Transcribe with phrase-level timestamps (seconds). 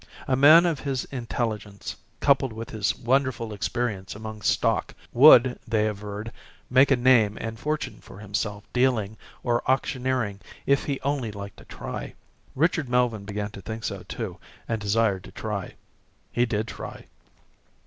[0.27, 6.31] A man of his intelligence, coupled with his wonderful experience among stock, would, they averred,
[6.71, 11.65] make a name and fortune for himself dealing or auctioneering if he only liked to
[11.65, 12.15] try.
[12.55, 15.75] Richard Melvyn began to think so too, and desired to try.
[16.31, 17.05] He did try.